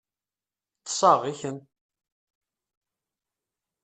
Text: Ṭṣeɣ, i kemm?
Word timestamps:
Ṭṣeɣ, 0.87 1.19
i 1.31 1.33
kemm? 1.39 1.59